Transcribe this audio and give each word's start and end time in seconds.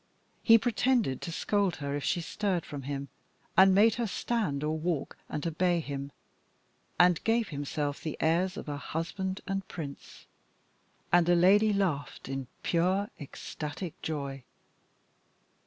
He 0.41 0.57
pretended 0.57 1.21
to 1.21 1.31
scold 1.31 1.75
her 1.75 1.95
if 1.95 2.03
she 2.03 2.21
stirred 2.21 2.65
from 2.65 2.81
him, 2.81 3.09
and 3.55 3.75
made 3.75 3.93
her 4.01 4.07
stand 4.07 4.63
or 4.63 4.75
walk 4.75 5.15
and 5.29 5.45
obey 5.45 5.79
him, 5.79 6.11
and 6.99 7.23
gave 7.23 7.49
himself 7.49 8.01
the 8.01 8.17
airs 8.19 8.57
of 8.57 8.67
a 8.67 8.77
husband 8.77 9.41
and 9.45 9.67
prince. 9.67 10.25
And 11.13 11.27
the 11.27 11.35
lady 11.35 11.71
laughed 11.71 12.27
in 12.27 12.47
pure 12.63 13.09
ecstatic 13.19 13.93
joy. 14.01 14.41